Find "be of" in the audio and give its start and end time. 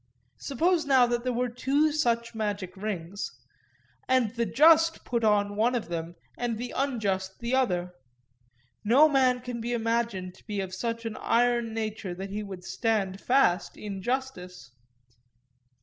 10.47-10.73